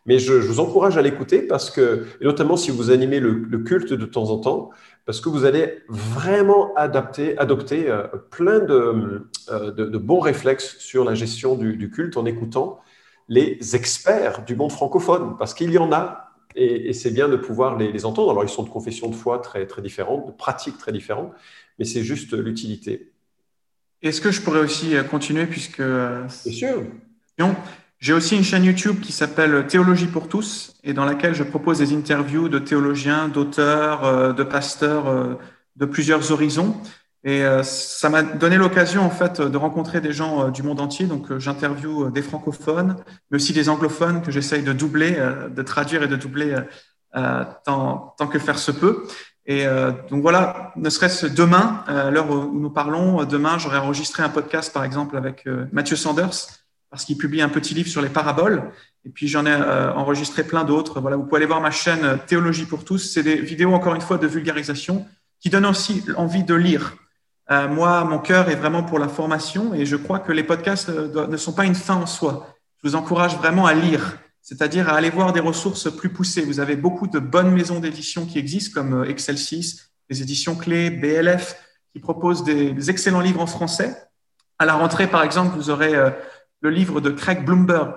Mais 0.05 0.19
je, 0.19 0.33
vous 0.33 0.59
encourage 0.59 0.97
à 0.97 1.01
l'écouter 1.01 1.41
parce 1.41 1.69
que, 1.69 2.05
notamment 2.21 2.57
si 2.57 2.71
vous 2.71 2.91
animez 2.91 3.19
le, 3.19 3.57
culte 3.59 3.93
de 3.93 4.05
temps 4.05 4.29
en 4.29 4.37
temps, 4.37 4.69
parce 5.05 5.19
que 5.19 5.29
vous 5.29 5.45
allez 5.45 5.83
vraiment 5.89 6.73
adapter, 6.75 7.37
adopter 7.37 7.89
euh, 7.89 8.07
plein 8.31 8.59
de, 8.59 9.27
euh, 9.49 9.71
de, 9.71 9.85
de, 9.85 9.97
bons 9.97 10.19
réflexes 10.19 10.77
sur 10.79 11.03
la 11.03 11.13
gestion 11.13 11.55
du, 11.55 11.75
du, 11.75 11.89
culte 11.89 12.15
en 12.15 12.25
écoutant 12.25 12.79
les 13.27 13.75
experts 13.75 14.43
du 14.45 14.55
monde 14.55 14.71
francophone, 14.71 15.35
parce 15.37 15.53
qu'il 15.53 15.71
y 15.71 15.77
en 15.77 15.91
a, 15.91 16.31
et, 16.55 16.89
et 16.89 16.93
c'est 16.93 17.11
bien 17.11 17.27
de 17.27 17.35
pouvoir 17.35 17.77
les, 17.77 17.91
les, 17.91 18.05
entendre. 18.05 18.31
Alors, 18.31 18.43
ils 18.43 18.49
sont 18.49 18.63
de 18.63 18.69
confessions 18.69 19.09
de 19.09 19.15
foi 19.15 19.39
très, 19.39 19.65
très 19.65 19.81
différentes, 19.81 20.27
de 20.27 20.31
pratiques 20.31 20.77
très 20.77 20.91
différentes, 20.91 21.33
mais 21.79 21.85
c'est 21.85 22.03
juste 22.03 22.33
l'utilité. 22.33 23.11
Est-ce 24.01 24.21
que 24.21 24.31
je 24.31 24.41
pourrais 24.41 24.59
aussi 24.59 24.95
euh, 24.95 25.03
continuer, 25.03 25.45
puisque... 25.45 25.81
Bien 25.81 26.27
sûr. 26.27 26.83
J'ai 28.03 28.11
aussi 28.11 28.35
une 28.35 28.43
chaîne 28.43 28.65
YouTube 28.65 28.99
qui 28.99 29.13
s'appelle 29.13 29.65
Théologie 29.65 30.07
pour 30.07 30.27
tous 30.27 30.75
et 30.83 30.91
dans 30.91 31.05
laquelle 31.05 31.33
je 31.33 31.43
propose 31.43 31.77
des 31.77 31.95
interviews 31.95 32.49
de 32.49 32.59
théologiens, 32.59 33.29
d'auteurs, 33.29 34.03
euh, 34.03 34.33
de 34.33 34.43
pasteurs 34.43 35.07
euh, 35.07 35.35
de 35.77 35.85
plusieurs 35.85 36.33
horizons. 36.33 36.75
Et 37.23 37.45
euh, 37.45 37.63
ça 37.63 38.09
m'a 38.09 38.21
donné 38.21 38.57
l'occasion 38.57 39.03
en 39.03 39.09
fait 39.09 39.39
de 39.39 39.55
rencontrer 39.55 40.01
des 40.01 40.11
gens 40.11 40.49
du 40.49 40.63
monde 40.63 40.81
entier. 40.81 41.05
Donc 41.05 41.37
j'interviewe 41.37 42.11
des 42.11 42.21
francophones, 42.21 42.97
mais 43.31 43.37
aussi 43.37 43.53
des 43.53 43.69
anglophones 43.69 44.21
que 44.21 44.31
j'essaye 44.31 44.63
de 44.63 44.73
doubler, 44.73 45.17
de 45.49 45.61
traduire 45.61 46.03
et 46.03 46.09
de 46.09 46.17
doubler 46.17 46.57
tant, 47.13 48.15
que 48.29 48.37
faire 48.37 48.59
se 48.59 48.71
peut. 48.71 49.07
Et 49.45 49.65
donc 50.09 50.21
voilà, 50.21 50.73
ne 50.75 50.89
serait-ce 50.89 51.25
demain, 51.27 51.85
à 51.87 52.11
l'heure 52.11 52.29
où 52.29 52.59
nous 52.59 52.69
parlons, 52.69 53.23
demain 53.23 53.57
j'aurai 53.57 53.77
enregistré 53.77 54.23
un 54.23 54.29
podcast 54.29 54.73
par 54.73 54.83
exemple 54.83 55.15
avec 55.15 55.47
Mathieu 55.71 55.95
Sanders 55.95 56.62
parce 56.93 57.05
qu'il 57.05 57.17
publie 57.17 57.41
un 57.41 57.49
petit 57.49 57.73
livre 57.73 57.89
sur 57.89 58.03
les 58.03 58.09
paraboles. 58.09 58.71
Et 59.03 59.09
puis 59.09 59.27
j'en 59.27 59.47
ai 59.47 59.51
euh, 59.51 59.91
enregistré 59.93 60.43
plein 60.43 60.63
d'autres. 60.63 61.01
Voilà, 61.01 61.17
vous 61.17 61.23
pouvez 61.23 61.37
aller 61.37 61.47
voir 61.47 61.59
ma 61.59 61.71
chaîne 61.71 62.03
euh, 62.03 62.17
Théologie 62.17 62.65
pour 62.65 62.85
tous. 62.85 62.99
C'est 62.99 63.23
des 63.23 63.37
vidéos 63.37 63.73
encore 63.73 63.95
une 63.95 64.01
fois 64.01 64.19
de 64.19 64.27
vulgarisation 64.27 65.03
qui 65.39 65.49
donnent 65.49 65.65
aussi 65.65 66.03
envie 66.17 66.43
de 66.43 66.53
lire. 66.53 66.93
Euh, 67.49 67.67
moi, 67.67 68.03
mon 68.03 68.19
cœur 68.19 68.47
est 68.47 68.55
vraiment 68.55 68.83
pour 68.83 68.99
la 68.99 69.07
formation 69.07 69.73
et 69.73 69.87
je 69.87 69.95
crois 69.95 70.19
que 70.19 70.31
les 70.31 70.43
podcasts 70.43 70.89
ne 70.89 71.35
sont 71.35 71.53
pas 71.53 71.65
une 71.65 71.73
fin 71.73 71.95
en 71.95 72.05
soi. 72.05 72.55
Je 72.83 72.87
vous 72.87 72.95
encourage 72.95 73.37
vraiment 73.37 73.65
à 73.65 73.73
lire, 73.73 74.19
c'est-à-dire 74.43 74.87
à 74.87 74.93
aller 74.93 75.09
voir 75.09 75.33
des 75.33 75.39
ressources 75.39 75.91
plus 75.91 76.09
poussées. 76.09 76.45
Vous 76.45 76.59
avez 76.59 76.75
beaucoup 76.75 77.07
de 77.07 77.17
bonnes 77.17 77.49
maisons 77.49 77.79
d'édition 77.79 78.27
qui 78.27 78.37
existent 78.37 78.79
comme 78.79 79.03
Excel 79.05 79.39
6, 79.39 79.93
les 80.11 80.21
éditions 80.21 80.55
clés, 80.55 80.91
BLF, 80.91 81.55
qui 81.91 81.99
proposent 81.99 82.43
des 82.43 82.91
excellents 82.91 83.21
livres 83.21 83.41
en 83.41 83.47
français. 83.47 83.97
À 84.59 84.65
la 84.67 84.75
rentrée, 84.75 85.07
par 85.07 85.23
exemple, 85.23 85.55
vous 85.55 85.71
aurez 85.71 85.95
le 86.63 86.69
livre 86.69 87.01
de 87.01 87.11
Craig 87.11 87.45
Bloomberg, 87.45 87.95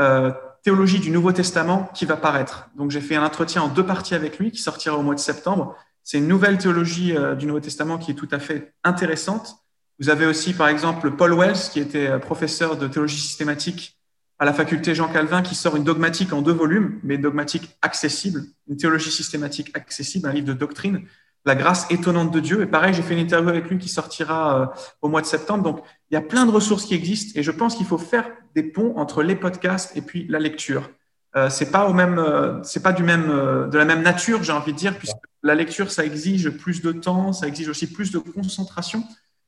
euh, 0.00 0.32
Théologie 0.64 0.98
du 0.98 1.10
Nouveau 1.10 1.30
Testament, 1.30 1.88
qui 1.94 2.06
va 2.06 2.16
paraître. 2.16 2.68
Donc 2.76 2.90
j'ai 2.90 3.00
fait 3.00 3.14
un 3.14 3.24
entretien 3.24 3.62
en 3.62 3.68
deux 3.68 3.84
parties 3.84 4.14
avec 4.14 4.38
lui, 4.38 4.50
qui 4.50 4.60
sortira 4.60 4.96
au 4.96 5.02
mois 5.02 5.14
de 5.14 5.20
septembre. 5.20 5.76
C'est 6.02 6.18
une 6.18 6.26
nouvelle 6.26 6.58
théologie 6.58 7.16
euh, 7.16 7.34
du 7.34 7.46
Nouveau 7.46 7.60
Testament 7.60 7.98
qui 7.98 8.10
est 8.10 8.14
tout 8.14 8.28
à 8.32 8.38
fait 8.38 8.72
intéressante. 8.82 9.58
Vous 10.00 10.08
avez 10.08 10.26
aussi, 10.26 10.54
par 10.54 10.68
exemple, 10.68 11.10
Paul 11.12 11.34
Wells, 11.34 11.70
qui 11.70 11.78
était 11.78 12.08
euh, 12.08 12.18
professeur 12.18 12.76
de 12.76 12.88
théologie 12.88 13.20
systématique 13.20 13.98
à 14.38 14.44
la 14.44 14.52
faculté 14.52 14.94
Jean 14.94 15.08
Calvin, 15.08 15.42
qui 15.42 15.54
sort 15.54 15.76
une 15.76 15.84
dogmatique 15.84 16.32
en 16.32 16.42
deux 16.42 16.52
volumes, 16.52 16.98
mais 17.02 17.18
dogmatique 17.18 17.76
accessible, 17.82 18.42
une 18.68 18.76
théologie 18.76 19.10
systématique 19.10 19.70
accessible, 19.74 20.26
un 20.28 20.32
livre 20.32 20.48
de 20.48 20.52
doctrine 20.52 21.06
la 21.46 21.54
grâce 21.54 21.90
étonnante 21.90 22.30
de 22.32 22.40
Dieu. 22.40 22.62
Et 22.62 22.66
pareil, 22.66 22.92
j'ai 22.92 23.02
fait 23.02 23.14
une 23.14 23.20
interview 23.20 23.48
avec 23.48 23.70
lui 23.70 23.78
qui 23.78 23.88
sortira 23.88 24.60
euh, 24.60 24.66
au 25.00 25.08
mois 25.08 25.22
de 25.22 25.26
septembre. 25.26 25.62
Donc, 25.62 25.82
il 26.10 26.14
y 26.14 26.16
a 26.16 26.20
plein 26.20 26.44
de 26.44 26.50
ressources 26.50 26.84
qui 26.84 26.94
existent 26.94 27.38
et 27.38 27.42
je 27.42 27.50
pense 27.50 27.76
qu'il 27.76 27.86
faut 27.86 27.98
faire 27.98 28.28
des 28.54 28.62
ponts 28.62 28.94
entre 28.96 29.22
les 29.22 29.36
podcasts 29.36 29.96
et 29.96 30.02
puis 30.02 30.26
la 30.28 30.38
lecture. 30.38 30.90
Euh, 31.36 31.50
c'est 31.50 31.70
pas 31.70 31.86
au 31.86 31.92
même, 31.92 32.18
euh, 32.18 32.62
c'est 32.62 32.82
pas 32.82 32.92
du 32.92 33.02
même, 33.02 33.30
euh, 33.30 33.68
de 33.68 33.76
la 33.76 33.84
même 33.84 34.02
nature, 34.02 34.42
j'ai 34.42 34.52
envie 34.52 34.72
de 34.72 34.78
dire, 34.78 34.96
puisque 34.96 35.16
la 35.42 35.54
lecture, 35.54 35.90
ça 35.90 36.04
exige 36.04 36.48
plus 36.48 36.80
de 36.80 36.92
temps, 36.92 37.32
ça 37.34 37.46
exige 37.46 37.68
aussi 37.68 37.92
plus 37.92 38.10
de 38.10 38.18
concentration. 38.18 39.04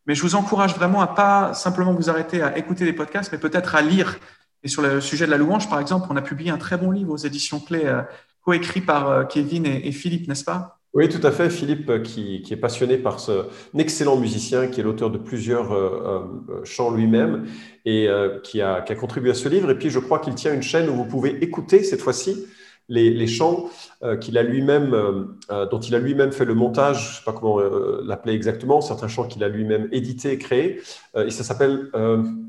Mais 0.06 0.14
je 0.14 0.22
vous 0.22 0.34
encourage 0.34 0.74
vraiment 0.74 1.00
à 1.00 1.06
pas 1.06 1.54
simplement 1.54 1.94
vous 1.94 2.10
arrêter 2.10 2.42
à 2.42 2.58
écouter 2.58 2.84
des 2.84 2.92
podcasts, 2.92 3.32
mais 3.32 3.38
peut-être 3.38 3.74
à 3.74 3.80
lire. 3.80 4.18
Et 4.62 4.68
sur 4.68 4.82
le 4.82 5.00
sujet 5.00 5.24
de 5.24 5.30
la 5.30 5.38
louange, 5.38 5.68
par 5.70 5.80
exemple, 5.80 6.08
on 6.10 6.16
a 6.16 6.22
publié 6.22 6.50
un 6.50 6.58
très 6.58 6.76
bon 6.76 6.90
livre 6.90 7.12
aux 7.12 7.16
éditions 7.16 7.60
Clés, 7.60 8.02
coécrit 8.42 8.80
par 8.80 9.28
Kevin 9.28 9.66
et 9.66 9.92
Philippe, 9.92 10.26
n'est-ce 10.26 10.44
pas? 10.44 10.77
Oui, 10.94 11.08
tout 11.08 11.24
à 11.26 11.30
fait. 11.30 11.50
Philippe, 11.50 11.90
euh, 11.90 11.98
qui, 11.98 12.42
est 12.50 12.56
passionné 12.56 12.96
par 12.96 13.20
ce 13.20 13.44
excellent 13.76 14.16
musicien, 14.16 14.68
qui 14.68 14.80
est 14.80 14.82
l'auteur 14.82 15.10
de 15.10 15.18
plusieurs 15.18 15.72
euh, 15.72 16.22
euh, 16.48 16.64
chants 16.64 16.90
lui-même 16.90 17.46
et 17.84 18.08
qui, 18.42 18.60
a, 18.60 18.80
qui, 18.80 18.92
a, 18.92 18.96
contribué 18.96 19.30
à 19.30 19.34
ce 19.34 19.48
livre. 19.48 19.70
Et 19.70 19.78
puis, 19.78 19.90
je 19.90 19.98
crois 19.98 20.18
qu'il 20.18 20.34
tient 20.34 20.52
une 20.52 20.62
chaîne 20.62 20.88
où 20.88 20.94
vous 20.94 21.06
pouvez 21.06 21.42
écouter 21.42 21.82
cette 21.82 22.00
fois-ci 22.00 22.46
les, 22.90 23.26
chants 23.26 23.68
euh, 24.02 24.16
qu'il 24.16 24.36
a 24.38 24.42
lui-même, 24.42 24.90
dont 25.70 25.80
il 25.80 25.94
a 25.94 25.98
lui-même 25.98 26.32
fait 26.32 26.46
le 26.46 26.54
montage, 26.54 27.02
je 27.02 27.10
ne 27.10 27.14
sais 27.16 27.24
pas 27.24 27.32
comment 27.32 27.60
l'appeler 28.02 28.34
exactement, 28.34 28.80
certains 28.80 29.08
chants 29.08 29.24
qu'il 29.24 29.44
a 29.44 29.48
lui-même 29.48 29.88
édités 29.92 30.32
et 30.32 30.38
créés. 30.38 30.80
et 31.16 31.30
ça 31.30 31.44
s'appelle, 31.44 31.90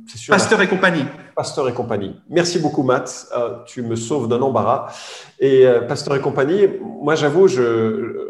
c'est 0.07 0.17
sûr. 0.17 0.33
Pasteur 0.33 0.61
et 0.61 0.67
compagnie. 0.67 1.03
Pasteur 1.35 1.69
et 1.69 1.73
compagnie. 1.73 2.15
Merci 2.29 2.59
beaucoup, 2.59 2.83
Matt. 2.83 3.27
tu 3.65 3.81
me 3.81 3.95
sauves 3.95 4.27
d'un 4.27 4.41
embarras. 4.41 4.93
Et 5.39 5.65
Pasteur 5.87 6.15
et 6.15 6.21
compagnie, 6.21 6.67
moi, 7.01 7.15
j'avoue, 7.15 7.47
je, 7.47 8.28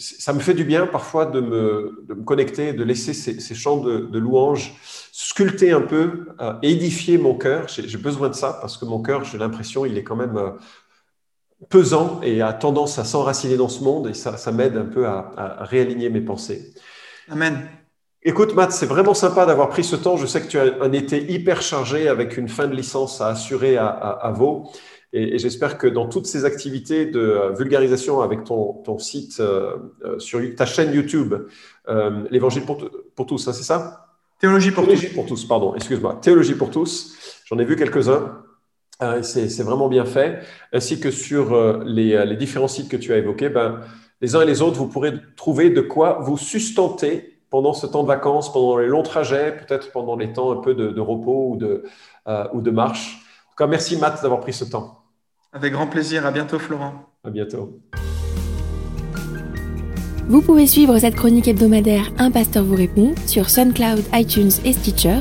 ça 0.00 0.32
me 0.32 0.40
fait 0.40 0.54
du 0.54 0.64
bien 0.64 0.86
parfois 0.86 1.26
de 1.26 1.40
me, 1.40 2.04
de 2.08 2.14
me 2.14 2.22
connecter, 2.22 2.72
de 2.72 2.82
laisser 2.82 3.12
ces, 3.12 3.54
chants 3.54 3.76
de, 3.76 3.98
de, 3.98 4.18
louange 4.18 4.74
sculpter 5.12 5.72
un 5.72 5.82
peu, 5.82 6.28
édifier 6.62 7.18
mon 7.18 7.34
cœur. 7.34 7.68
J'ai 7.68 7.98
besoin 7.98 8.28
de 8.30 8.34
ça 8.34 8.58
parce 8.60 8.78
que 8.78 8.86
mon 8.86 9.02
cœur, 9.02 9.24
j'ai 9.24 9.36
l'impression, 9.38 9.84
il 9.84 9.98
est 9.98 10.02
quand 10.02 10.16
même 10.16 10.38
pesant 11.68 12.20
et 12.22 12.40
a 12.40 12.52
tendance 12.52 12.98
à 12.98 13.04
s'enraciner 13.04 13.56
dans 13.56 13.68
ce 13.68 13.84
monde 13.84 14.08
et 14.08 14.14
ça, 14.14 14.36
ça 14.36 14.52
m'aide 14.52 14.76
un 14.76 14.86
peu 14.86 15.06
à, 15.06 15.58
réaligner 15.60 16.08
mes 16.08 16.20
pensées. 16.20 16.72
Amen. 17.28 17.68
Écoute, 18.22 18.54
Matt, 18.54 18.72
c'est 18.72 18.86
vraiment 18.86 19.14
sympa 19.14 19.46
d'avoir 19.46 19.68
pris 19.68 19.84
ce 19.84 19.96
temps. 19.96 20.16
Je 20.16 20.26
sais 20.26 20.42
que 20.42 20.48
tu 20.48 20.58
as 20.58 20.82
un 20.82 20.92
été 20.92 21.30
hyper 21.30 21.62
chargé 21.62 22.08
avec 22.08 22.36
une 22.36 22.48
fin 22.48 22.66
de 22.66 22.74
licence 22.74 23.20
à 23.20 23.28
assurer 23.28 23.76
à, 23.76 23.86
à, 23.88 24.30
Vaud. 24.30 24.70
Et, 25.12 25.38
j'espère 25.38 25.78
que 25.78 25.86
dans 25.86 26.08
toutes 26.08 26.26
ces 26.26 26.44
activités 26.44 27.06
de 27.06 27.20
euh, 27.20 27.52
vulgarisation 27.52 28.20
avec 28.20 28.44
ton, 28.44 28.74
ton 28.84 28.98
site, 28.98 29.40
euh, 29.40 29.76
euh, 30.04 30.18
sur 30.18 30.40
ta 30.56 30.66
chaîne 30.66 30.92
YouTube, 30.92 31.34
l'Évangile 32.30 32.64
pour, 32.64 32.88
pour, 33.16 33.26
tous, 33.26 33.48
hein, 33.48 33.52
c'est 33.52 33.64
ça? 33.64 34.06
Théologie 34.38 34.70
pour 34.70 34.84
Théologie 34.84 35.08
pour 35.08 35.26
tous, 35.26 35.44
pardon, 35.44 35.74
excuse-moi. 35.74 36.20
Théologie 36.22 36.54
pour 36.54 36.70
tous. 36.70 37.16
J'en 37.46 37.58
ai 37.58 37.64
vu 37.64 37.74
quelques-uns. 37.74 38.42
Euh, 39.02 39.22
c'est 39.22 39.62
vraiment 39.62 39.88
bien 39.88 40.04
fait, 40.04 40.40
ainsi 40.72 41.00
que 41.00 41.10
sur 41.10 41.82
les, 41.84 42.24
les, 42.24 42.36
différents 42.36 42.68
sites 42.68 42.88
que 42.88 42.96
tu 42.96 43.12
as 43.12 43.16
évoqués. 43.16 43.48
Ben, 43.48 43.80
les 44.20 44.36
uns 44.36 44.42
et 44.42 44.46
les 44.46 44.62
autres, 44.62 44.76
vous 44.76 44.86
pourrez 44.86 45.14
trouver 45.36 45.70
de 45.70 45.80
quoi 45.80 46.18
vous 46.20 46.36
sustenter 46.36 47.40
pendant 47.48 47.72
ce 47.72 47.86
temps 47.86 48.02
de 48.02 48.08
vacances, 48.08 48.52
pendant 48.52 48.76
les 48.76 48.86
longs 48.86 49.02
trajets, 49.02 49.56
peut-être 49.56 49.90
pendant 49.90 50.14
les 50.14 50.32
temps 50.32 50.52
un 50.52 50.60
peu 50.60 50.74
de, 50.74 51.00
repos 51.00 51.50
ou 51.50 51.56
de, 51.56 51.82
ou 52.52 52.60
de 52.60 52.70
marche. 52.70 53.16
En 53.48 53.50
tout 53.50 53.56
cas, 53.56 53.66
merci 53.66 53.96
Matt 53.96 54.22
d'avoir 54.22 54.40
pris 54.40 54.52
ce 54.52 54.64
temps. 54.64 54.99
Avec 55.52 55.72
grand 55.72 55.86
plaisir. 55.86 56.26
À 56.26 56.30
bientôt, 56.30 56.58
Florent. 56.58 56.94
À 57.24 57.30
bientôt. 57.30 57.80
Vous 60.28 60.42
pouvez 60.42 60.66
suivre 60.66 60.96
cette 60.98 61.16
chronique 61.16 61.48
hebdomadaire 61.48 62.12
Un 62.18 62.30
pasteur 62.30 62.64
vous 62.64 62.76
répond 62.76 63.14
sur 63.26 63.50
SoundCloud, 63.50 64.04
iTunes 64.14 64.52
et 64.64 64.72
Stitcher 64.72 65.18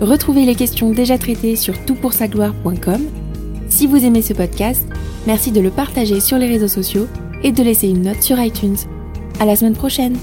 Retrouvez 0.00 0.44
les 0.46 0.54
questions 0.54 0.92
déjà 0.92 1.18
traitées 1.18 1.56
sur 1.56 1.74
toutpoursagloire.com. 1.84 3.02
Si 3.68 3.86
vous 3.86 4.04
aimez 4.04 4.22
ce 4.22 4.32
podcast, 4.32 4.86
merci 5.26 5.50
de 5.50 5.60
le 5.60 5.70
partager 5.70 6.20
sur 6.20 6.38
les 6.38 6.46
réseaux 6.46 6.68
sociaux 6.68 7.08
et 7.42 7.52
de 7.52 7.62
laisser 7.62 7.88
une 7.88 8.02
note 8.02 8.22
sur 8.22 8.38
iTunes. 8.40 8.76
À 9.40 9.44
la 9.44 9.56
semaine 9.56 9.76
prochaine! 9.76 10.16